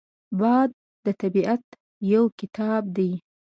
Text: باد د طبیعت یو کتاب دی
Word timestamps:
باد 0.39 0.69
د 1.05 1.07
طبیعت 1.21 1.63
یو 2.13 2.23
کتاب 2.39 2.83
دی 2.97 3.11